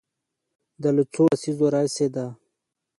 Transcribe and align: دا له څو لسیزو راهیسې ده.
دا 0.81 0.89
له 0.97 1.03
څو 1.13 1.23
لسیزو 1.31 1.65
راهیسې 1.73 2.07
ده. 2.15 2.25